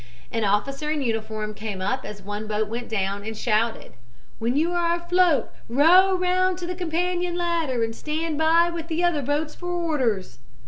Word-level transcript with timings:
An 0.31 0.43
officer 0.43 0.89
in 0.89 1.03
uniform 1.03 1.53
came 1.53 1.79
up 1.79 2.05
as 2.05 2.23
one 2.23 2.47
boat 2.47 2.67
went 2.67 2.89
down 2.89 3.23
and 3.23 3.37
shouted, 3.37 3.93
"When 4.39 4.55
you 4.57 4.71
are 4.71 4.95
afloat 4.95 5.51
row 5.69 6.15
round 6.17 6.57
to 6.57 6.65
the 6.65 6.73
companion 6.73 7.35
ladder 7.35 7.83
and 7.83 7.95
stand 7.95 8.35
by 8.39 8.71
with 8.71 8.87
the 8.87 9.03
other 9.03 9.21
boats 9.21 9.53
for 9.53 9.67
orders.' 9.69 10.39